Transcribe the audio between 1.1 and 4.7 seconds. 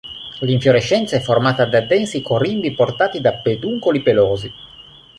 è formata da densi corimbi portati da peduncoli pelosi.